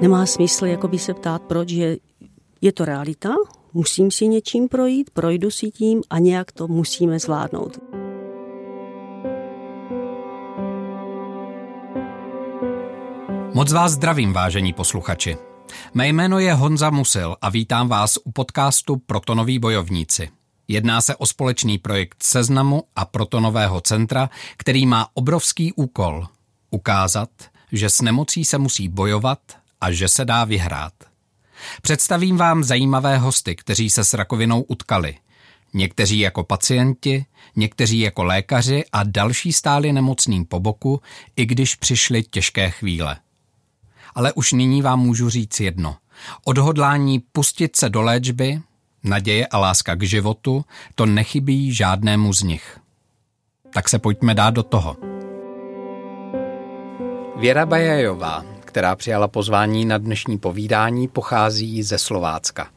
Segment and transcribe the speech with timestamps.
[0.00, 1.96] nemá smysl jakoby se ptát, proč, že
[2.60, 3.34] je to realita,
[3.72, 7.78] musím si něčím projít, projdu si tím a nějak to musíme zvládnout.
[13.54, 15.36] Moc vás zdravím, vážení posluchači.
[15.94, 20.28] Mé jméno je Honza Musil a vítám vás u podcastu Protonoví bojovníci.
[20.68, 26.26] Jedná se o společný projekt Seznamu a Protonového centra, který má obrovský úkol
[26.70, 27.30] ukázat,
[27.72, 29.38] že s nemocí se musí bojovat
[29.84, 30.92] a že se dá vyhrát.
[31.82, 35.16] Představím vám zajímavé hosty, kteří se s rakovinou utkali.
[35.74, 37.26] Někteří jako pacienti,
[37.56, 41.00] někteří jako lékaři a další stáli nemocným po boku,
[41.36, 43.16] i když přišly těžké chvíle.
[44.14, 45.96] Ale už nyní vám můžu říct jedno.
[46.44, 48.60] Odhodlání pustit se do léčby,
[49.02, 52.78] naděje a láska k životu, to nechybí žádnému z nich.
[53.72, 54.96] Tak se pojďme dát do toho.
[57.36, 62.68] Věra Bajajová, která přijala pozvání na dnešní povídání, pochází ze Slovácka.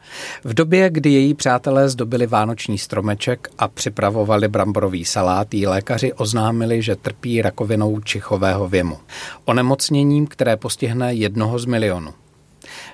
[0.43, 6.81] V době, kdy její přátelé zdobili vánoční stromeček a připravovali bramborový salát, jí lékaři oznámili,
[6.81, 8.97] že trpí rakovinou čichového věmu.
[9.45, 12.13] Onemocněním, které postihne jednoho z milionů.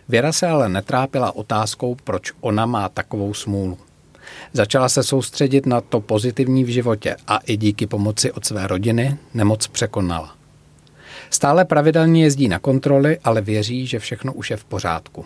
[0.10, 3.78] Věra se ale netrápila otázkou, proč ona má takovou smůlu.
[4.54, 9.18] Začala se soustředit na to pozitivní v životě a i díky pomoci od své rodiny
[9.34, 10.43] nemoc překonala.
[11.34, 15.26] Stále pravidelně jezdí na kontroly, ale věří, že všechno už je v pořádku.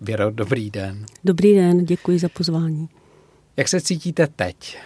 [0.00, 1.06] Věro, dobrý den.
[1.24, 2.88] Dobrý den, děkuji za pozvání.
[3.56, 4.78] Jak se cítíte teď?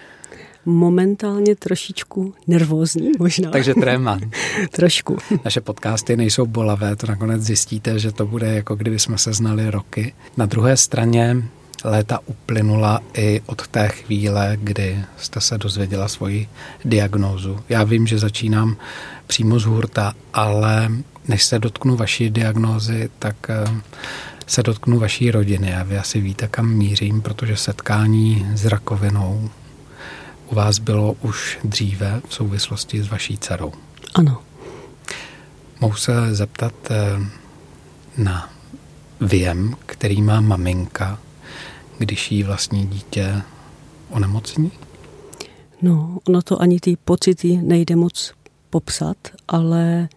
[0.65, 3.51] Momentálně trošičku nervózní možná.
[3.51, 4.19] Takže tréma.
[4.71, 5.19] Trošku.
[5.45, 9.71] Naše podcasty nejsou bolavé, to nakonec zjistíte, že to bude jako kdyby jsme se znali
[9.71, 10.15] roky.
[10.37, 11.37] Na druhé straně
[11.85, 16.49] léta uplynula i od té chvíle, kdy jste se dozvěděla svoji
[16.85, 17.61] diagnózu.
[17.69, 18.77] Já vím, že začínám
[19.27, 20.91] přímo z hurta, ale
[21.29, 23.81] než se dotknu vaší diagnózy, tak eh,
[24.47, 29.51] se dotknu vaší rodiny a vy asi víte, kam mířím, protože setkání s rakovinou
[30.51, 33.73] u vás bylo už dříve v souvislosti s vaší dcerou.
[34.15, 34.43] Ano.
[35.81, 37.27] Mohu se zeptat eh,
[38.23, 38.51] na
[39.21, 41.19] věm, který má maminka,
[41.99, 43.43] když jí vlastní dítě
[44.11, 44.73] onemocní?
[45.83, 48.33] No, ono to ani ty pocity nejde moc
[48.77, 49.17] popsat,
[49.49, 50.09] ale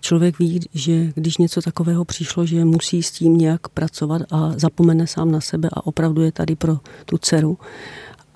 [0.00, 5.06] člověk ví, že když něco takového přišlo, že musí s tím nějak pracovat a zapomene
[5.06, 7.58] sám na sebe a opravdu je tady pro tu dceru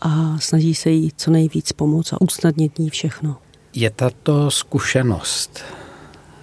[0.00, 3.36] a snaží se jí co nejvíc pomoct a usnadnit ní všechno.
[3.74, 5.60] Je tato zkušenost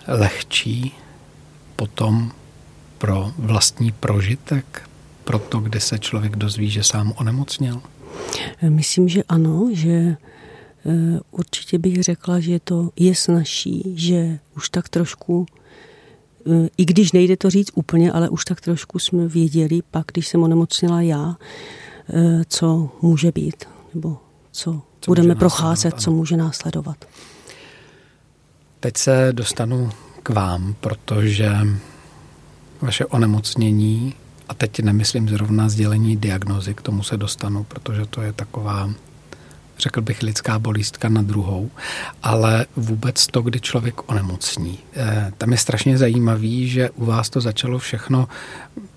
[0.07, 0.91] lehčí
[1.75, 2.31] potom
[2.97, 4.89] pro vlastní prožitek,
[5.23, 7.81] pro to, kdy se člověk dozví, že sám onemocněl?
[8.69, 10.17] Myslím, že ano, že
[11.31, 15.45] určitě bych řekla, že to je snažší, že už tak trošku,
[16.47, 20.28] eh, i když nejde to říct úplně, ale už tak trošku jsme věděli, pak když
[20.28, 21.35] jsem onemocněla já,
[22.09, 24.17] eh, co může být, nebo
[24.51, 27.06] co, co budeme procházet, co může následovat.
[28.79, 29.90] Teď se dostanu
[30.23, 31.51] k vám, protože
[32.81, 34.13] vaše onemocnění,
[34.50, 38.90] a teď nemyslím zrovna sdělení diagnozy, k tomu se dostanu, protože to je taková
[39.79, 41.69] řekl bych, lidská bolístka na druhou,
[42.23, 44.79] ale vůbec to, kdy člověk onemocní.
[44.95, 48.28] E, tam je strašně zajímavý, že u vás to začalo všechno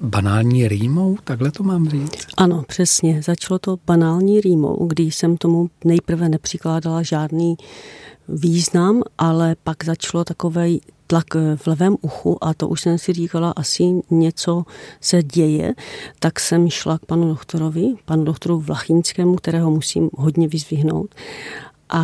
[0.00, 2.26] banální rýmou, takhle to mám říct?
[2.36, 3.22] Ano, přesně.
[3.22, 7.56] Začalo to banální rýmou, když jsem tomu nejprve nepřikládala žádný
[8.28, 10.68] význam, ale pak začalo takové
[11.12, 14.64] tlak v levém uchu a to už jsem si říkala, asi něco
[15.00, 15.74] se děje,
[16.18, 21.14] tak jsem šla k panu doktorovi, panu doktoru Vlachyňskému, kterého musím hodně vyzvihnout
[21.88, 22.02] a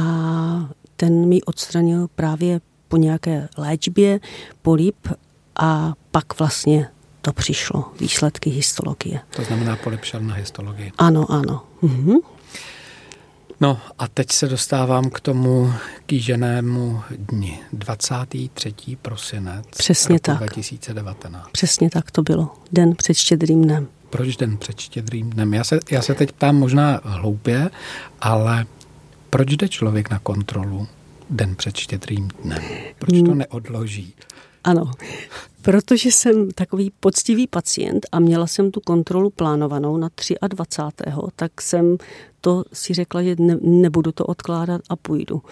[0.97, 4.21] ten mi odstranil právě po nějaké léčbě
[4.63, 5.09] polip
[5.57, 6.89] a pak vlastně
[7.23, 9.21] to přišlo, výsledky histologie.
[9.37, 10.93] To znamená polip šel na histologii.
[10.99, 11.63] Ano, ano.
[11.83, 12.17] Mhm.
[13.61, 15.73] No a teď se dostávám k tomu
[16.07, 17.61] kýženému dni.
[17.73, 18.75] 23.
[19.03, 20.39] prosinec Přesně tak.
[20.39, 21.51] 2019.
[21.53, 22.55] Přesně tak to bylo.
[22.73, 23.89] Den před štědrým dnem.
[24.11, 25.55] Proč den před štědrým dnem?
[25.55, 27.71] Já se, já se teď ptám možná hloupě,
[28.21, 28.67] ale
[29.31, 30.89] proč jde člověk na kontrolu
[31.31, 32.63] den před štědrým dnem?
[32.99, 33.39] Proč to hmm.
[33.39, 34.15] neodloží?
[34.65, 34.91] Ano,
[35.69, 40.09] protože jsem takový poctivý pacient a měla jsem tu kontrolu plánovanou na
[40.49, 41.11] 23.
[41.37, 41.97] tak jsem
[42.41, 45.43] to si řekla, že ne, nebudu to odkládat a půjdu.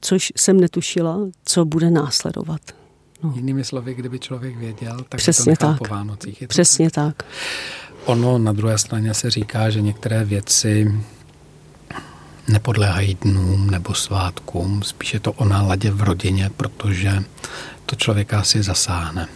[0.00, 2.60] Což jsem netušila, co bude následovat.
[3.22, 3.32] No.
[3.36, 5.78] Jinými slovy, kdyby člověk věděl, tak Přesně to tak.
[5.78, 6.42] po Vánocích.
[6.42, 7.16] Je Přesně tak?
[7.16, 7.26] tak.
[8.04, 11.02] Ono na druhé straně se říká, že některé věci
[12.48, 17.22] nepodléhají dnům nebo svátkům, spíše to o náladě v rodině, protože
[17.86, 19.28] to člověka asi zasáhne.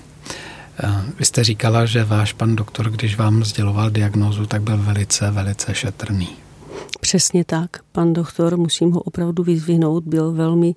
[1.19, 5.75] Vy jste říkala, že váš pan doktor, když vám sděloval diagnózu, tak byl velice, velice
[5.75, 6.29] šetrný.
[7.01, 7.71] Přesně tak.
[7.93, 10.75] Pan doktor, musím ho opravdu vyzvihnout, byl velmi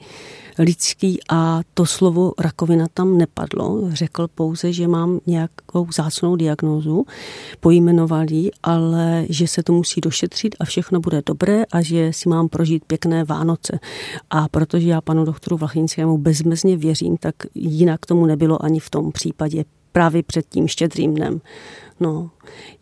[0.59, 3.81] lidský a to slovo rakovina tam nepadlo.
[3.93, 7.05] Řekl pouze, že mám nějakou zácnou diagnózu,
[7.59, 12.29] pojmenoval ji, ale že se to musí došetřit a všechno bude dobré a že si
[12.29, 13.79] mám prožít pěkné Vánoce.
[14.29, 19.11] A protože já panu doktoru Vlachinskému bezmezně věřím, tak jinak tomu nebylo ani v tom
[19.11, 19.65] případě
[19.97, 21.41] právě před tím štědrým dnem.
[21.99, 22.29] No,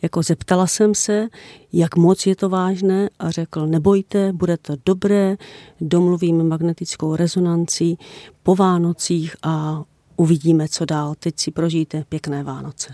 [0.01, 1.27] jako zeptala jsem se,
[1.73, 5.37] jak moc je to vážné a řekl, nebojte, bude to dobré,
[5.81, 7.97] domluvíme magnetickou rezonanci
[8.43, 9.83] po Vánocích a
[10.15, 11.15] uvidíme, co dál.
[11.19, 12.93] Teď si prožijte pěkné Vánoce.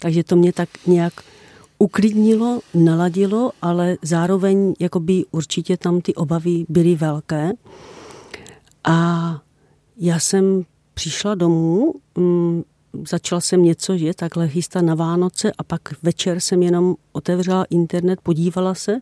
[0.00, 1.12] Takže to mě tak nějak
[1.78, 7.52] uklidnilo, naladilo, ale zároveň jakoby určitě tam ty obavy byly velké.
[8.84, 9.40] A
[9.96, 10.64] já jsem
[10.94, 12.62] přišla domů, mm,
[13.08, 18.20] začala jsem něco, že takhle chystat na Vánoce a pak večer jsem jenom otevřela internet,
[18.22, 19.00] podívala se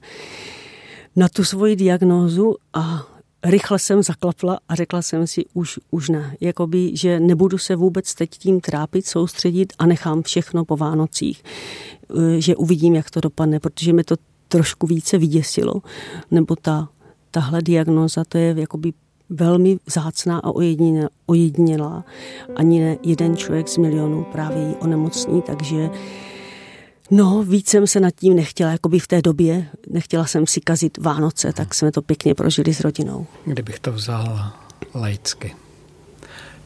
[1.17, 3.07] na tu svoji diagnózu a
[3.45, 6.37] rychle jsem zaklapla a řekla jsem si už, už ne.
[6.41, 11.43] Jakoby, že nebudu se vůbec teď tím trápit, soustředit a nechám všechno po Vánocích.
[12.19, 14.15] E, že uvidím, jak to dopadne, protože mi to
[14.49, 15.75] trošku více vyděsilo.
[16.31, 16.89] Nebo ta,
[17.31, 18.93] tahle diagnóza, to je jakoby
[19.31, 20.51] velmi vzácná a
[21.27, 22.05] ojedinělá.
[22.57, 25.91] Ani ne jeden člověk z milionů právě ji onemocní, takže
[27.13, 30.61] No, víc jsem se nad tím nechtěla, jako by v té době, nechtěla jsem si
[30.61, 33.27] kazit Vánoce, tak jsme to pěkně prožili s rodinou.
[33.45, 34.53] Kdybych to vzal
[34.95, 35.55] laicky,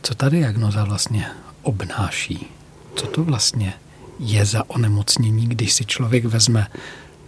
[0.03, 1.27] co ta diagnoza vlastně
[1.63, 2.47] obnáší?
[2.95, 3.75] Co to vlastně
[4.19, 6.67] je za onemocnění, když si člověk vezme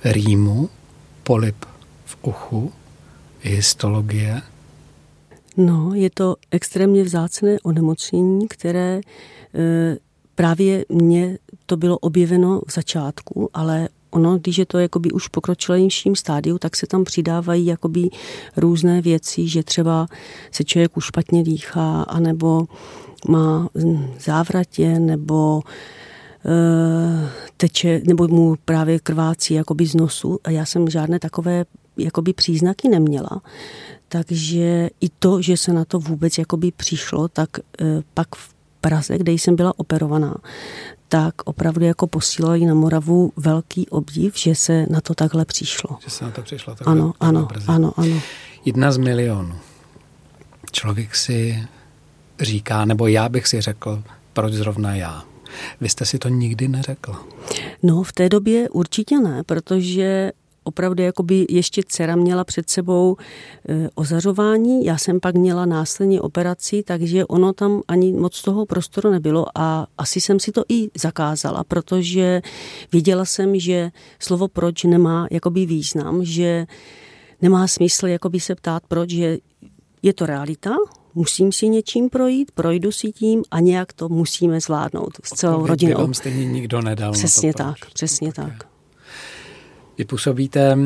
[0.05, 0.71] rýmu,
[1.23, 1.65] polip
[2.05, 2.73] v uchu,
[3.43, 4.43] histologie,
[5.57, 9.01] No, je to extrémně vzácné onemocnění, které
[9.55, 9.97] e,
[10.35, 16.17] právě mně to bylo objeveno v začátku, ale ono, když je to jakoby už pokročilejším
[16.17, 18.09] stádiu, tak se tam přidávají jakoby
[18.57, 20.07] různé věci, že třeba
[20.51, 22.67] se člověk už špatně dýchá, anebo
[23.29, 23.69] má
[24.19, 25.63] závratě, nebo
[26.45, 31.65] e, teče, nebo mu právě krvácí jakoby z nosu a já jsem žádné takové
[31.97, 33.41] jakoby příznaky neměla.
[34.09, 37.63] Takže i to, že se na to vůbec jakoby přišlo, tak e,
[38.15, 40.35] pak v Praze, kde jsem byla operovaná,
[41.09, 45.99] tak opravdu jako posílali na Moravu velký obdiv, že se na to takhle přišlo.
[46.05, 47.67] Že se na to přišlo takhle, ano, takhle ano, brzy.
[47.69, 48.21] ano, ano.
[48.65, 49.55] Jedna z milionů.
[50.73, 51.67] Člověk si
[52.41, 55.25] říká, nebo já bych si řekl, proč zrovna já.
[55.81, 57.25] Vy jste si to nikdy neřekla?
[57.83, 60.33] No, v té době určitě ne, protože
[60.67, 63.17] opravdu jakoby ještě dcera měla před sebou
[63.69, 69.11] e, ozařování, já jsem pak měla následně operaci, takže ono tam ani moc toho prostoru
[69.11, 72.43] nebylo a asi jsem si to i zakázala, protože
[72.93, 76.67] viděla jsem, že slovo proč nemá jakoby význam, že
[77.43, 79.39] nemá smysl jakoby se ptát proč, že
[80.03, 80.71] je to realita,
[81.15, 86.01] musím si něčím projít, projdu si tím a nějak to musíme zvládnout s celou rodinou.
[86.01, 87.13] vám stejně nikdo nedal.
[87.13, 88.59] Přesně tak, přesně tak.
[88.59, 88.76] tak.
[89.99, 90.79] Vy působíte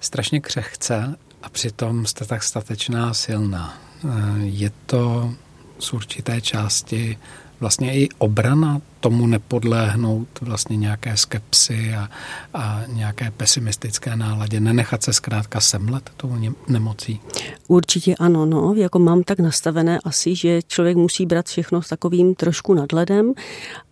[0.00, 3.78] strašně křehce a přitom jste tak statečná a silná.
[4.04, 4.08] Eh,
[4.38, 5.34] je to
[5.78, 7.18] z určité části
[7.60, 12.10] vlastně i obrana tomu nepodléhnout vlastně nějaké skepsy a,
[12.54, 16.36] a nějaké pesimistické náladě, nenechat se zkrátka semlet tou
[16.68, 17.20] nemocí?
[17.68, 22.34] Určitě ano, no, jako mám tak nastavené asi, že člověk musí brát všechno s takovým
[22.34, 23.32] trošku nadhledem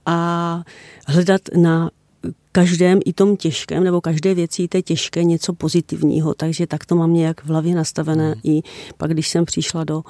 [0.06, 0.62] a
[1.06, 1.90] hledat na
[2.54, 7.14] každém i tom těžkém, nebo každé věci té těžké něco pozitivního, takže tak to mám
[7.14, 8.40] nějak v hlavě nastavené hmm.
[8.44, 8.62] i
[8.96, 10.02] pak, když jsem přišla do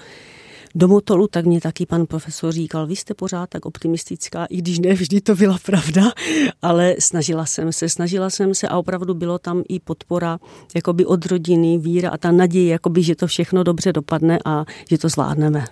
[0.74, 4.78] do Motolu, tak mě taky pan profesor říkal, vy jste pořád tak optimistická, i když
[4.78, 6.02] ne vždy to byla pravda,
[6.62, 10.38] ale snažila jsem se, snažila jsem se a opravdu bylo tam i podpora
[10.74, 14.98] jakoby od rodiny, víra a ta naděje, jakoby, že to všechno dobře dopadne a že
[14.98, 15.64] to zvládneme.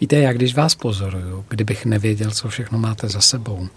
[0.00, 3.68] Víte, já když vás pozoruju, kdybych nevěděl, co všechno máte za sebou,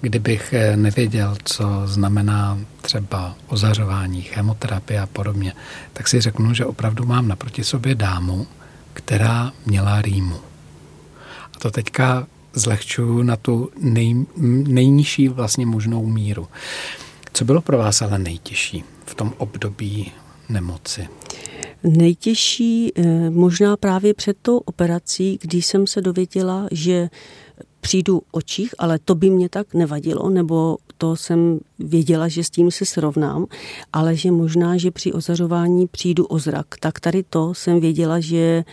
[0.00, 5.52] kdybych eh, nevěděl, co znamená třeba ozařování, chemoterapie a podobně,
[5.92, 8.46] tak si řeknu, že opravdu mám naproti sobě dámu,
[8.92, 10.36] která měla rýmu.
[11.56, 14.26] A to teďka zlehčuju na tu nej,
[14.66, 16.48] nejnižší vlastně možnou míru.
[17.32, 20.12] Co bylo pro vás ale nejtěžší v tom období
[20.48, 21.08] nemoci?
[21.84, 27.08] Nejtěžší eh, možná právě před tou operací, když jsem se dověděla, že
[27.80, 32.70] přijdu očích, ale to by mě tak nevadilo, nebo to jsem věděla, že s tím
[32.70, 33.46] se srovnám,
[33.92, 36.66] ale že možná, že při ozařování přijdu o zrak.
[36.80, 38.64] Tak tady to jsem věděla, že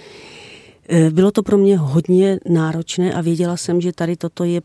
[0.89, 4.61] eh, bylo to pro mě hodně náročné a věděla jsem, že tady toto je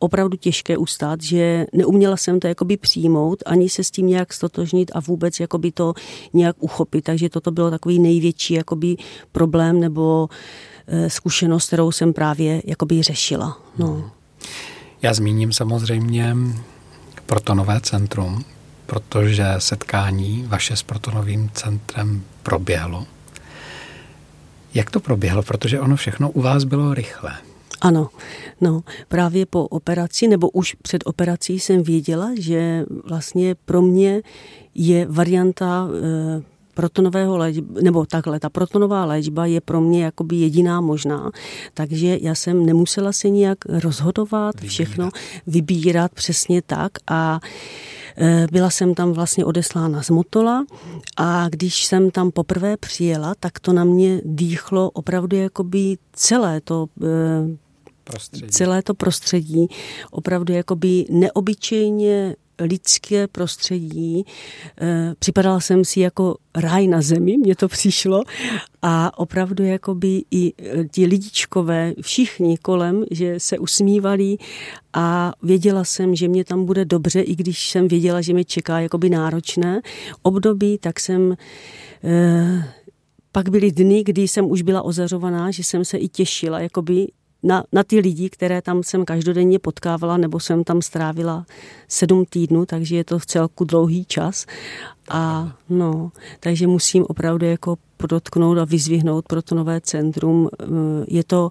[0.00, 4.90] opravdu těžké ustát, že neuměla jsem to jakoby přijmout, ani se s tím nějak stotožnit
[4.94, 5.94] a vůbec jakoby to
[6.32, 7.04] nějak uchopit.
[7.04, 8.96] Takže toto bylo takový největší jakoby
[9.32, 10.28] problém nebo
[10.86, 13.58] e, zkušenost, kterou jsem právě jakoby řešila.
[13.78, 14.10] No.
[15.02, 16.36] Já zmíním samozřejmě
[17.26, 18.44] protonové centrum,
[18.86, 23.06] protože setkání vaše s protonovým centrem proběhlo.
[24.74, 25.42] Jak to proběhlo?
[25.42, 27.32] Protože ono všechno u vás bylo rychle.
[27.80, 28.08] Ano,
[28.60, 34.22] no právě po operaci nebo už před operací jsem věděla, že vlastně pro mě
[34.74, 36.42] je varianta e,
[36.80, 41.30] protonového léčba, nebo takhle, ta protonová léčba je pro mě jakoby jediná možná,
[41.74, 44.70] takže já jsem nemusela se nijak rozhodovat, vybírat.
[44.70, 45.10] všechno
[45.46, 47.40] vybírat přesně tak a
[48.16, 50.64] e, byla jsem tam vlastně odeslána z Motola
[51.16, 56.86] a když jsem tam poprvé přijela, tak to na mě dýchlo opravdu jakoby celé to
[57.02, 57.06] e,
[58.04, 58.46] prostředí.
[58.46, 59.68] celé to prostředí
[60.10, 64.24] opravdu jakoby neobyčejně lidské prostředí.
[64.80, 68.22] Eh, připadala jsem si jako ráj na zemi, mně to přišlo
[68.82, 74.36] a opravdu jakoby i eh, ti lidičkové, všichni kolem, že se usmívali
[74.92, 78.80] a věděla jsem, že mě tam bude dobře, i když jsem věděla, že mě čeká
[78.80, 79.80] jakoby náročné
[80.22, 81.36] období, tak jsem
[82.04, 82.64] eh,
[83.32, 87.06] pak byly dny, kdy jsem už byla ozařovaná, že jsem se i těšila, jakoby
[87.42, 91.46] na, na ty lidi, které tam jsem každodenně potkávala, nebo jsem tam strávila
[91.88, 94.46] sedm týdnů, takže je to v celku dlouhý čas.
[95.08, 100.48] A no, takže musím opravdu jako podotknout a vyzvihnout pro to nové centrum.
[100.52, 100.66] Eh,
[101.08, 101.50] je to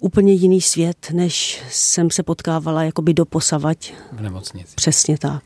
[0.00, 3.94] úplně jiný svět, než jsem se potkávala jakoby do posavať.
[4.12, 4.74] V nemocnici.
[4.74, 5.42] Přesně tak.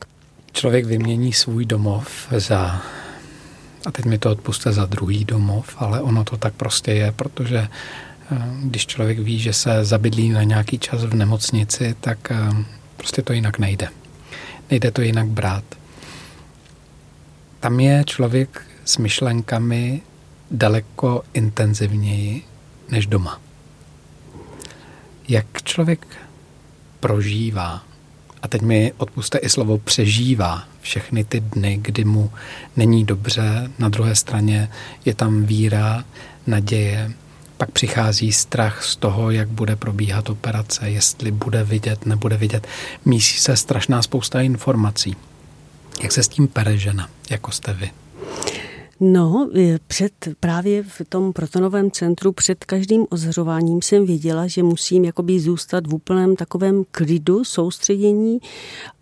[0.51, 2.81] Člověk vymění svůj domov za
[3.85, 7.67] a teď mi to odpuste za druhý domov, ale ono to tak prostě je, protože
[8.63, 12.65] když člověk ví, že se zabydlí na nějaký čas v nemocnici, tak eh,
[12.97, 13.87] prostě to jinak nejde.
[14.71, 15.63] Nejde to jinak brát.
[17.59, 20.01] Tam je člověk s myšlenkami
[20.51, 22.43] daleko intenzivněji
[22.89, 23.41] než doma.
[25.27, 26.05] Jak člověk
[26.99, 27.83] prožívá,
[28.41, 32.31] a teď mi odpuste i slovo přežívá všechny ty dny, kdy mu
[32.77, 34.69] není dobře, na druhé straně
[35.05, 36.03] je tam víra,
[36.47, 37.11] naděje,
[37.59, 42.67] pak přichází strach z toho, jak bude probíhat operace, jestli bude vidět, nebude vidět.
[43.05, 45.15] Mísí se strašná spousta informací.
[46.03, 47.91] Jak se s tím pere žena, jako jste vy?
[48.99, 49.49] No,
[49.87, 55.87] před, právě v tom protonovém centru před každým ozřováním jsem věděla, že musím jakoby zůstat
[55.87, 58.39] v úplném takovém klidu, soustředění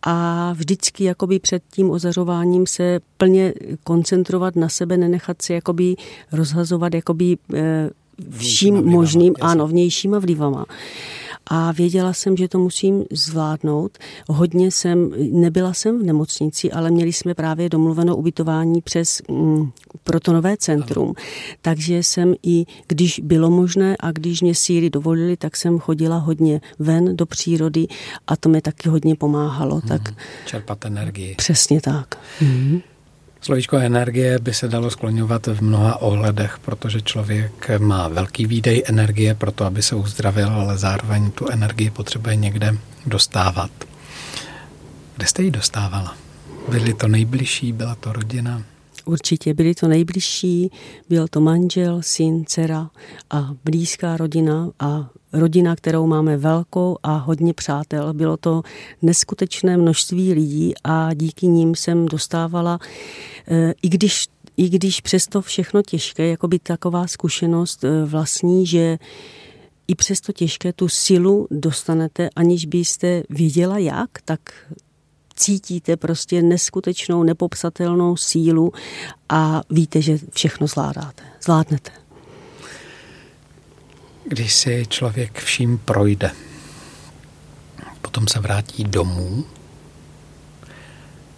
[0.02, 5.96] a vždycky jakoby před tím ozařováním se plně koncentrovat na sebe, nenechat se jakoby
[6.32, 7.90] rozhazovat jakoby eh,
[8.38, 9.52] vším vlivama, možným, jasný.
[9.52, 10.66] ano, vnějšíma vlivama.
[11.50, 13.98] A věděla jsem, že to musím zvládnout.
[14.28, 19.72] Hodně jsem, nebyla jsem v nemocnici, ale měli jsme právě domluveno ubytování přes mm,
[20.04, 21.06] protonové centrum.
[21.06, 21.14] Ano.
[21.62, 26.62] Takže jsem i, když bylo možné a když mě síly dovolili, tak jsem chodila hodně
[26.80, 27.88] ven do přírody
[28.28, 29.76] a to mi taky hodně pomáhalo.
[29.76, 29.88] Hmm.
[29.88, 30.14] Tak,
[30.46, 31.36] Čerpat energii.
[31.36, 32.20] Přesně tak.
[32.40, 32.82] Hmm.
[33.42, 39.36] Slovíčko energie by se dalo skloňovat v mnoha ohledech, protože člověk má velký výdej energie
[39.36, 43.72] pro to, aby se uzdravil, ale zároveň tu energii potřebuje někde dostávat.
[45.16, 46.18] Kde jste ji dostávala?
[46.70, 48.64] Byli to nejbližší, byla to rodina?
[49.08, 50.72] Určitě byli to nejbližší,
[51.10, 52.90] byl to manžel, syn, dcera
[53.30, 58.14] a blízká rodina a rodina, kterou máme velkou a hodně přátel.
[58.14, 58.62] Bylo to
[59.02, 62.80] neskutečné množství lidí a díky nim jsem dostávala,
[63.48, 68.98] eh, i když, i když přesto všechno těžké, jako by taková zkušenost eh, vlastní, že
[69.88, 74.40] i přesto těžké tu silu dostanete, aniž byste věděla jak, tak
[75.38, 78.74] cítíte prostě neskutečnou, nepopsatelnou sílu
[79.30, 81.24] a víte, že všechno zvládáte.
[81.44, 81.92] Zvládnete.
[84.26, 86.32] Když si člověk vším projde,
[88.02, 89.46] potom se vrátí domů,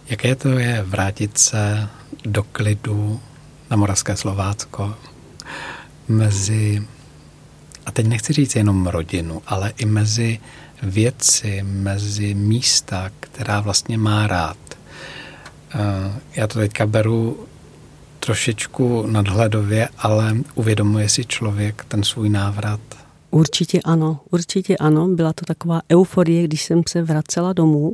[0.08, 1.88] jaké to je vrátit se
[2.24, 3.20] do klidu
[3.70, 4.94] na Moravské Slovácko
[6.08, 6.86] mezi,
[7.86, 10.40] a teď nechci říct jenom rodinu, ale i mezi
[10.82, 14.56] věci, mezi místa, která vlastně má rád.
[15.74, 17.46] Eh, já to teďka beru
[18.20, 22.80] trošičku nadhledově, ale uvědomuje si člověk ten svůj návrat?
[23.30, 25.08] Určitě ano, určitě ano.
[25.08, 27.92] Byla to taková euforie, když jsem se vracela domů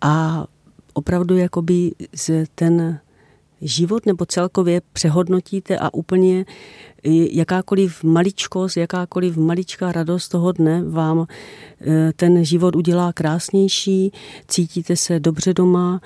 [0.00, 0.44] a
[0.92, 1.92] opravdu jakoby
[2.54, 2.98] ten
[3.62, 6.44] život nebo celkově přehodnotíte a úplně
[7.30, 11.26] jakákoliv maličkost, jakákoliv maličká radost toho dne vám
[11.80, 14.12] eh, ten život udělá krásnější,
[14.48, 16.00] cítíte se dobře doma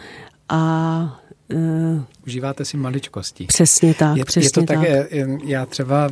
[0.49, 1.21] a
[1.55, 3.47] Uh, Užíváte si maličkosti.
[3.47, 4.79] Přesně tak, je, přesně je to tak.
[4.79, 5.09] také,
[5.45, 6.09] já třeba,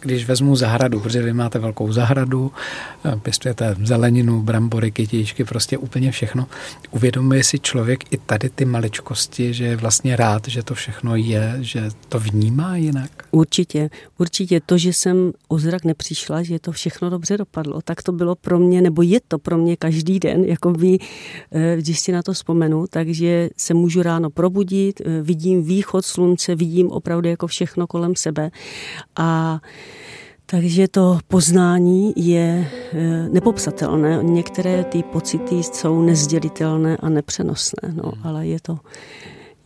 [0.00, 2.52] když vezmu zahradu, protože vy máte velkou zahradu,
[3.04, 6.46] eh, pěstujete zeleninu, brambory, kytičky, prostě úplně všechno.
[6.90, 11.56] Uvědomuje si člověk i tady ty maličkosti, že je vlastně rád, že to všechno je,
[11.60, 13.10] že to vnímá jinak?
[13.30, 18.12] Určitě, určitě to, že jsem o zrak nepřišla, že to všechno dobře dopadlo, tak to
[18.12, 20.98] bylo pro mě, nebo je to pro mě každý den, jako by,
[21.52, 26.54] eh, když si na to vzpomenu, takže se můžu ráno probudit, eh, vidím východ slunce,
[26.54, 28.50] vidím opravdu jako všechno kolem sebe
[29.16, 29.60] a
[30.46, 34.18] takže to poznání je eh, nepopsatelné.
[34.22, 38.78] Některé ty pocity jsou nezdělitelné a nepřenosné, no, ale je to,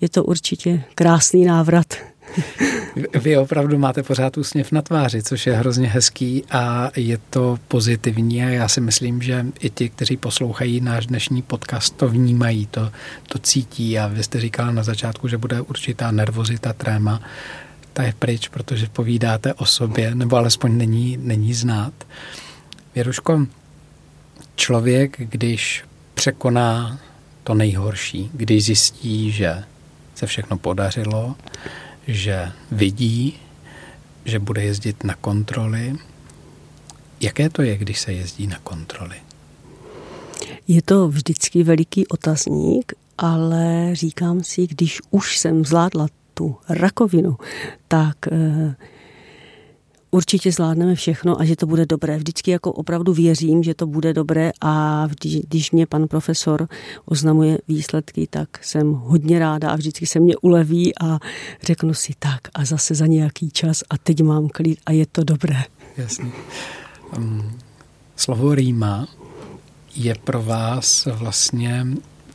[0.01, 1.87] je to určitě krásný návrat.
[3.23, 8.45] Vy opravdu máte pořád úsměv na tváři, což je hrozně hezký a je to pozitivní
[8.45, 12.91] a já si myslím, že i ti, kteří poslouchají náš dnešní podcast, to vnímají, to,
[13.29, 13.99] to cítí.
[13.99, 17.21] A vy jste říkala na začátku, že bude určitá nervozita, tréma,
[17.99, 21.93] ta je pryč, protože povídáte o sobě, nebo alespoň není, není znát.
[22.95, 23.47] Věruško,
[24.57, 26.99] člověk, když překoná
[27.45, 29.65] to nejhorší, když zjistí, že
[30.15, 31.37] se všechno podařilo,
[32.07, 33.39] že vidí,
[34.25, 35.97] že bude jezdit na kontroly.
[37.21, 39.17] Jaké to je, když se jezdí na kontroly?
[40.69, 46.07] Je to vždycky veliký otazník, ale říkám si, když už jsem zvládla
[46.39, 47.37] tu rakovinu,
[47.89, 48.75] tak eh,
[50.11, 52.17] určitě zvládneme všechno a že to bude dobré.
[52.17, 56.69] Vždycky jako opravdu věřím, že to bude dobré a vždy, když mě pan profesor
[57.05, 61.19] oznamuje výsledky, tak jsem hodně ráda a vždycky se mě uleví a
[61.63, 65.25] řeknu si tak a zase za nějaký čas a teď mám klid a je to
[65.25, 65.63] dobré.
[65.97, 66.31] Jasně.
[67.17, 67.59] Um,
[68.17, 69.09] slovo rýma
[69.95, 71.87] je pro vás vlastně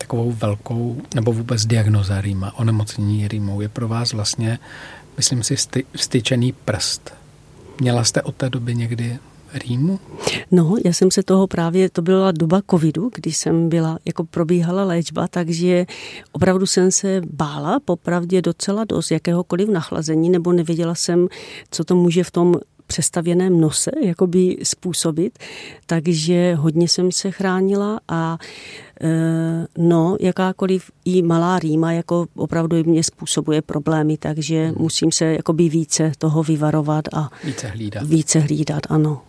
[0.03, 4.60] takovou velkou, nebo vůbec diagnoza rýma, onemocnění rýmou je pro vás vlastně,
[5.17, 5.56] myslím si,
[5.95, 7.13] styčený prst
[7.82, 9.17] Měla jste od té doby někdy
[9.54, 9.99] rýmu?
[10.51, 14.84] No, já jsem se toho právě, to byla doba covidu, kdy jsem byla, jako probíhala
[14.84, 15.86] léčba, takže
[16.32, 21.27] opravdu jsem se bála popravdě docela dost jakéhokoliv nachlazení, nebo nevěděla jsem,
[21.71, 22.56] co to může v tom
[22.88, 25.39] přestavěném nose jakoby způsobit,
[25.86, 28.38] takže hodně jsem se chránila a
[29.02, 29.08] e,
[29.78, 34.76] no, jakákoliv i malá rýma jako opravdu mě způsobuje problémy, takže hmm.
[34.78, 38.04] musím se jakoby více toho vyvarovat a více hlídat.
[38.08, 39.22] Více hlídat, ano.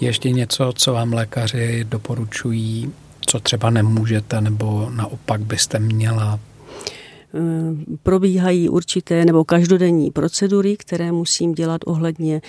[0.00, 2.92] Ještě něco, co vám lékaři doporučují,
[3.26, 6.38] co třeba nemůžete, nebo naopak byste měla
[8.02, 12.42] probíhají určité nebo každodenní procedury, které musím dělat ohledně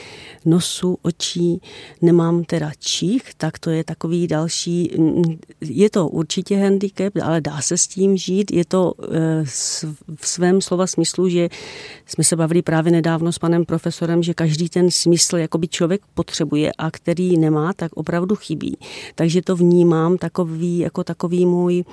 [0.45, 1.61] nosu, očí.
[2.01, 5.23] Nemám teda čích, tak to je takový další, mm,
[5.61, 8.51] je to určitě handicap, ale dá se s tím žít.
[8.51, 9.43] Je to eh,
[10.15, 11.49] v svém slova smyslu, že
[12.05, 16.71] jsme se bavili právě nedávno s panem profesorem, že každý ten smysl jakoby člověk potřebuje
[16.77, 18.77] a který nemá, tak opravdu chybí.
[19.15, 21.83] Takže to vnímám takový, jako takový můj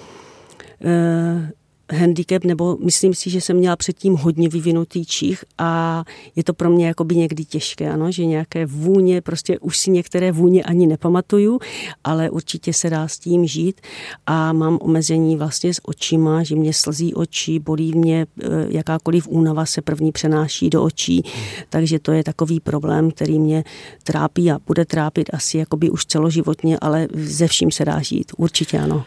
[0.85, 1.51] eh,
[1.93, 6.05] handicap, nebo myslím si, že jsem měla předtím hodně vyvinutý čích a
[6.37, 10.33] je to pro mě jakoby někdy těžké, ano, že nějaké vůně, prostě už si některé
[10.33, 11.59] vůně ani nepamatuju,
[12.05, 13.81] ale určitě se dá s tím žít.
[14.27, 19.67] A mám omezení vlastně s očima, že mě slzí oči, bolí mě e, jakákoliv únava
[19.67, 21.23] se první přenáší do očí,
[21.69, 23.65] takže to je takový problém, který mě
[24.03, 28.79] trápí a bude trápit asi jakoby už celoživotně, ale ze vším se dá žít, určitě
[28.79, 29.05] ano.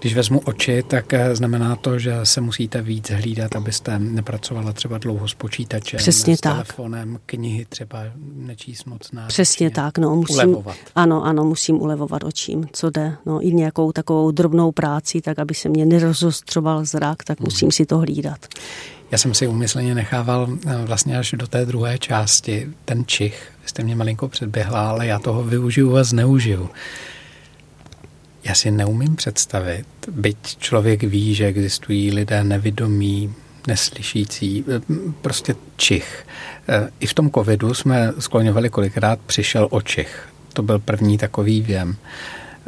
[0.00, 4.98] Když vezmu oči, tak eh, znamená to, že se musíte víc hlídat, abyste nepracovala třeba
[4.98, 6.52] dlouho s počítačem, Přesně s tak.
[6.52, 8.02] telefonem, knihy třeba
[8.34, 10.76] nečíst moc na Přesně tak, no musím, ulevovat.
[10.94, 13.16] Ano, ano, musím ulevovat očím, co jde.
[13.26, 17.44] No i nějakou takovou drobnou práci, tak aby se mě nerozostřoval zrak, tak hmm.
[17.44, 18.46] musím si to hlídat.
[19.10, 23.52] Já jsem si umyslně nechával eh, vlastně až do té druhé části ten čich.
[23.62, 26.70] Vy jste mě malinko předběhla, ale já toho využiju a zneužiju.
[28.46, 33.34] Já si neumím představit, byť člověk ví, že existují lidé nevidomí,
[33.66, 34.64] neslyšící,
[35.22, 36.26] prostě čich.
[36.68, 40.28] E, I v tom covidu jsme skloňovali kolikrát přišel o čich.
[40.52, 41.96] To byl první takový věm.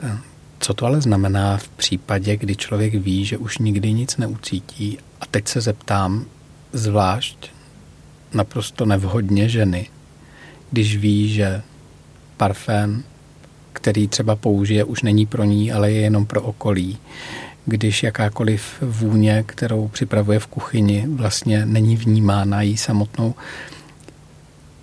[0.03, 0.19] E,
[0.61, 5.27] co to ale znamená v případě, kdy člověk ví, že už nikdy nic neucítí a
[5.27, 6.27] teď se zeptám,
[6.73, 7.51] zvlášť
[8.35, 9.87] naprosto nevhodně ženy,
[10.71, 11.63] když ví, že
[12.37, 13.05] parfém
[13.79, 16.99] který třeba použije, už není pro ní, ale je jenom pro okolí.
[17.67, 23.35] když jakákoliv vůně, kterou připravuje v kuchyni, vlastně není vnímána jí samotnou.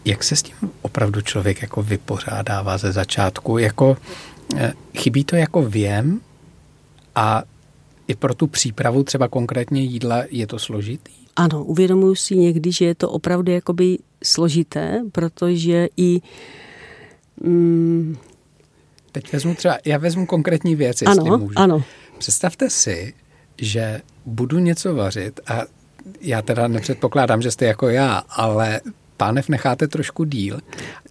[0.06, 3.58] Jak se s tím opravdu člověk jako vypořádává ze začátku?
[3.58, 3.98] Jako,
[4.56, 6.22] eh, chybí to jako věm
[7.16, 7.44] a
[8.08, 11.12] i pro tu přípravu třeba konkrétně jídla je to složitý?
[11.36, 16.22] Ano, uvědomuji si někdy, že je to opravdu jakoby složité, protože i
[17.44, 18.18] mm,
[19.16, 21.54] Teď vezmu třeba, já vezmu konkrétní věc, jestli ano, můžu.
[21.56, 21.84] Ano.
[22.18, 23.14] Představte si,
[23.58, 25.62] že budu něco vařit a
[26.22, 28.82] já teda nepředpokládám, že jste jako já, ale
[29.18, 30.60] pánev necháte trošku díl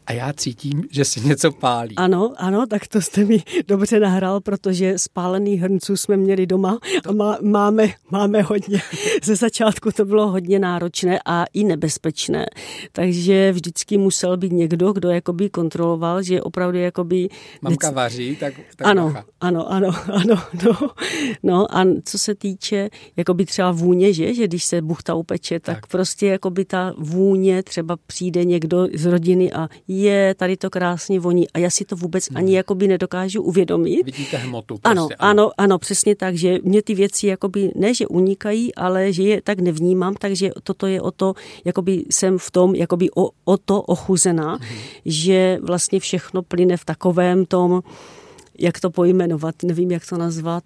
[0.07, 1.97] a já cítím, že se něco pálí.
[1.97, 7.13] Ano, ano, tak to jste mi dobře nahrál, protože spálený hrnců jsme měli doma a
[7.13, 8.81] má, máme, máme hodně.
[9.25, 12.47] Ze začátku to bylo hodně náročné a i nebezpečné,
[12.93, 17.29] takže vždycky musel být někdo, kdo jakoby kontroloval, že opravdu jakoby...
[17.63, 19.25] Mamka vaří, tak, tak ano, bacha.
[19.41, 20.91] ano, ano, ano, no,
[21.43, 25.77] no a co se týče jakoby třeba vůně, že, že když se buchta upeče, tak,
[25.77, 29.69] tak prostě jakoby ta vůně, třeba přijde někdo z rodiny a
[30.03, 32.57] je, tady to krásně voní a já si to vůbec ani hmm.
[32.57, 34.05] jakoby nedokážu uvědomit.
[34.05, 34.79] Vidíte hmotu.
[34.79, 38.75] Prostě, ano, ano, ano, ano, přesně tak, že mě ty věci jakoby ne, že unikají,
[38.75, 43.11] ale že je tak nevnímám, takže toto je o to, jakoby jsem v tom jakoby
[43.17, 44.79] o, o to ochuzená, hmm.
[45.05, 47.83] že vlastně všechno plyne v takovém tom,
[48.59, 50.65] jak to pojmenovat, nevím, jak to nazvat,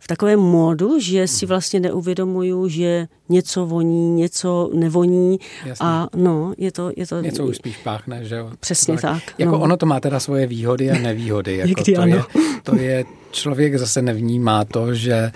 [0.00, 1.48] v takovém módu, že si hmm.
[1.48, 5.86] vlastně neuvědomuju, že něco voní, něco nevoní Jasně.
[5.86, 6.92] a no, je to...
[6.96, 8.50] Je to něco už spíš páchne, že jo?
[8.60, 9.22] Přesně to tak.
[9.38, 9.60] Jako no.
[9.60, 11.56] ono to má teda svoje výhody a nevýhody.
[11.60, 12.22] Jako to, je,
[12.62, 15.32] to je, člověk zase nevnímá to, že,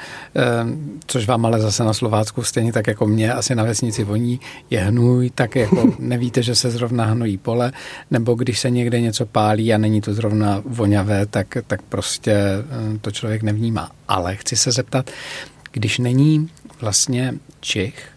[1.06, 4.80] což vám ale zase na Slovácku stejně tak jako mě asi na vesnici voní, je
[4.80, 7.72] hnůj, tak jako nevíte, že se zrovna hnojí pole,
[8.10, 12.36] nebo když se někde něco pálí a není to zrovna voňavé, tak, tak prostě
[13.00, 13.90] to člověk nevnímá.
[14.08, 15.10] Ale chci se zeptat,
[15.72, 18.08] když není vlastně čich,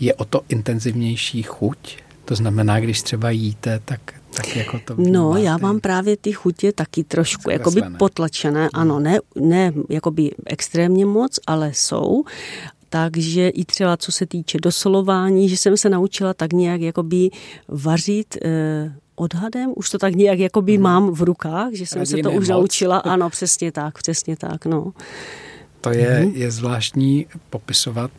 [0.00, 1.96] je o to intenzivnější chuť?
[2.24, 4.00] To znamená, když třeba jíte, tak,
[4.36, 8.60] tak jako to No, já mám právě ty chutě taky trošku jakoby potlačené.
[8.60, 8.70] Hmm.
[8.72, 12.24] Ano, ne, ne jakoby extrémně moc, ale jsou.
[12.88, 17.30] Takže i třeba co se týče dosolování, že jsem se naučila tak nějak jakoby
[17.68, 20.82] vařit eh, odhadem, už to tak nějak jakoby hmm.
[20.82, 22.98] mám v rukách, že jsem Radě se to už naučila.
[23.04, 24.92] Ano, přesně tak, přesně tak, no.
[25.80, 26.32] To je, hmm.
[26.34, 28.10] je zvláštní popisovat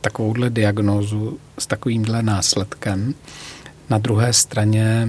[0.00, 3.14] takovouhle diagnózu s takovýmhle následkem.
[3.90, 5.08] Na druhé straně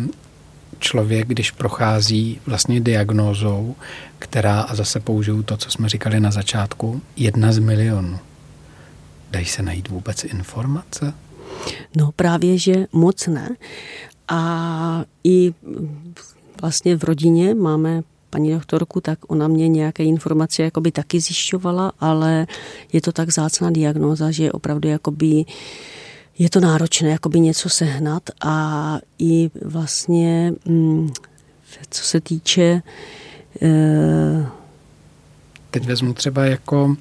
[0.79, 3.75] člověk, když prochází vlastně diagnózou,
[4.19, 8.19] která, a zase použiju to, co jsme říkali na začátku, jedna z milionů.
[9.31, 11.13] Dají se najít vůbec informace?
[11.95, 13.49] No právě, že moc ne.
[14.27, 15.53] A i
[16.61, 22.47] vlastně v rodině máme paní doktorku, tak ona mě nějaké informace jakoby taky zjišťovala, ale
[22.93, 25.45] je to tak zácná diagnóza, že opravdu jakoby
[26.37, 31.09] je to náročné jakoby něco sehnat a i vlastně, mm,
[31.89, 32.81] co se týče...
[33.61, 34.45] E...
[35.71, 36.95] Teď vezmu třeba jako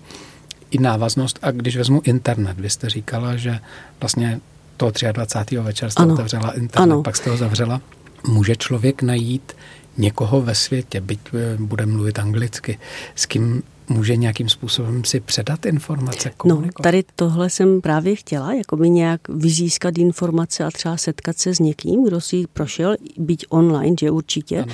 [0.70, 3.58] i návaznost a když vezmu internet, vy jste říkala, že
[4.00, 4.40] vlastně
[4.76, 5.56] toho 23.
[5.56, 6.14] večer jste ano.
[6.14, 7.02] otevřela internet, ano.
[7.02, 7.80] pak jste ho zavřela.
[8.28, 9.52] Může člověk najít
[9.96, 12.78] někoho ve světě, byť eh, bude mluvit anglicky,
[13.14, 16.78] s kým může nějakým způsobem si předat informace, no, komunikovat?
[16.78, 21.54] No, tady tohle jsem právě chtěla, jako by nějak vyzískat informace a třeba setkat se
[21.54, 24.72] s někým, kdo si prošel, byť online, že určitě, ano.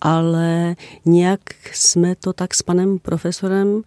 [0.00, 1.40] ale nějak
[1.72, 3.82] jsme to tak s panem profesorem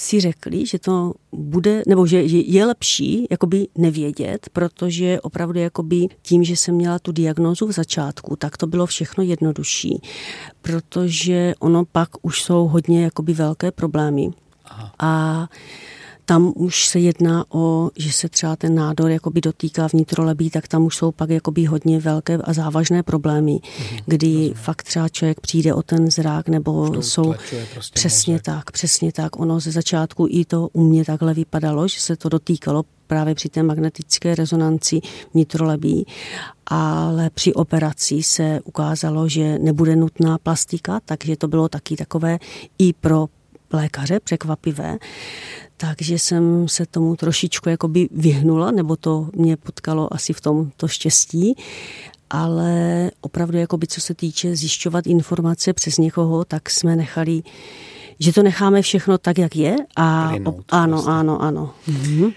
[0.00, 6.44] si řekli, že to bude, nebo že je lepší jakoby nevědět, protože opravdu jakoby tím,
[6.44, 10.02] že jsem měla tu diagnózu v začátku, tak to bylo všechno jednodušší,
[10.62, 14.30] protože ono pak už jsou hodně jakoby velké problémy.
[14.64, 14.92] Aha.
[14.98, 15.48] A
[16.30, 20.84] tam už se jedná o, že se třeba ten nádor jakoby dotýká vnitrolebí, tak tam
[20.84, 24.54] už jsou pak jakoby hodně velké a závažné problémy, mm-hmm, kdy rozumím.
[24.54, 27.34] fakt třeba člověk přijde o ten zrák, nebo Vždyť jsou
[27.74, 28.44] prostě přesně mozek.
[28.44, 29.40] tak, přesně tak.
[29.40, 33.48] Ono ze začátku i to u mě takhle vypadalo, že se to dotýkalo právě při
[33.48, 35.00] té magnetické rezonanci
[35.34, 36.06] vnitrolebí,
[36.66, 42.38] ale při operaci se ukázalo, že nebude nutná plastika, takže to bylo taky takové
[42.78, 43.26] i pro
[43.72, 44.98] lékaře překvapivé
[45.80, 50.88] takže jsem se tomu trošičku jakoby vyhnula, nebo to mě potkalo asi v tom to
[50.88, 51.56] štěstí,
[52.30, 57.42] ale opravdu jakoby co se týče zjišťovat informace přes někoho, tak jsme nechali,
[58.18, 61.12] že to necháme všechno tak, jak je a Plynout, ano, vlastně.
[61.12, 61.74] ano, ano.
[61.86, 62.30] Mhm.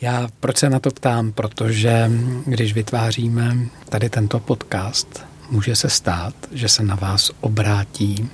[0.00, 1.32] Já proč se na to ptám?
[1.32, 2.10] Protože
[2.46, 3.56] když vytváříme
[3.88, 8.28] tady tento podcast, může se stát, že se na vás obrátí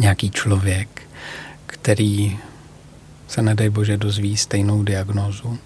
[0.00, 1.02] nějaký člověk,
[1.66, 2.38] který
[3.32, 5.58] se nedej bože dozví stejnou diagnózu.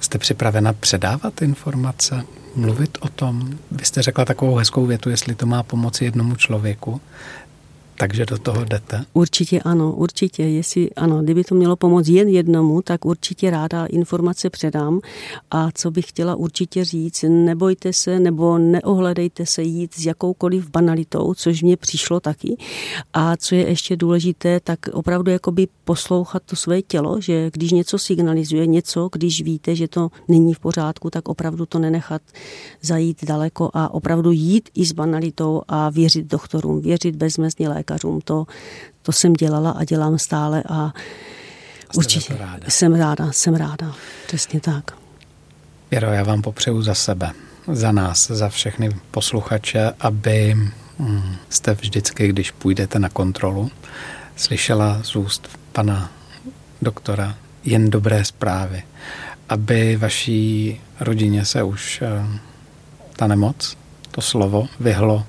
[0.00, 2.24] Jste připravena předávat informace,
[2.56, 3.58] mluvit o tom?
[3.70, 7.00] Vy jste řekla takovou hezkou větu, jestli to má pomoci jednomu člověku,
[7.96, 9.04] takže do toho jdete?
[9.12, 10.42] Určitě ano, určitě.
[10.42, 15.00] Jestli ano, kdyby to mělo pomoct jen jednomu, tak určitě ráda informace předám.
[15.50, 21.34] A co bych chtěla určitě říct, nebojte se nebo neohledejte se jít s jakoukoliv banalitou,
[21.34, 22.56] což mě přišlo taky.
[23.12, 27.98] A co je ještě důležité, tak opravdu jakoby poslouchat to své tělo, že když něco
[27.98, 32.22] signalizuje, něco, když víte, že to není v pořádku, tak opravdu to nenechat
[32.82, 37.68] zajít daleko a opravdu jít i s banalitou a věřit doktorům, věřit bezmezně.
[38.24, 38.46] To,
[39.02, 40.92] to jsem dělala a dělám stále a
[41.84, 42.64] Jste určitě ráda.
[42.68, 43.94] jsem ráda, jsem ráda.
[44.26, 44.84] Přesně tak.
[45.90, 47.32] Věro, já vám popřeju za sebe,
[47.72, 50.56] za nás, za všechny posluchače, aby
[50.98, 53.70] hm, jste vždycky, když půjdete na kontrolu,
[54.36, 56.10] slyšela z úst pana
[56.82, 58.82] doktora jen dobré zprávy,
[59.48, 62.26] aby vaší rodině se už eh,
[63.16, 63.76] ta nemoc,
[64.10, 65.26] to slovo vyhlo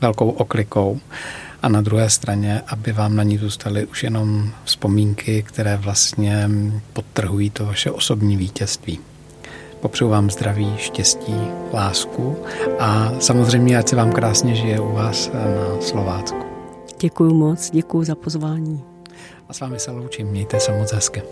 [0.00, 1.00] velkou oklikou
[1.66, 6.50] a na druhé straně, aby vám na ní zůstaly už jenom vzpomínky, které vlastně
[6.92, 9.00] podtrhují to vaše osobní vítězství.
[9.80, 11.34] Popřeju vám zdraví, štěstí,
[11.72, 12.36] lásku
[12.78, 16.38] a samozřejmě, ať se vám krásně žije u vás na Slovácku.
[17.00, 18.82] Děkuji moc, děkuji za pozvání.
[19.48, 21.22] A s vámi se loučím, mějte se moc hezky.